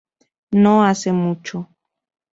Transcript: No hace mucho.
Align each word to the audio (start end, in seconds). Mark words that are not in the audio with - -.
No 0.55 0.83
hace 0.83 1.11
mucho. 1.13 1.69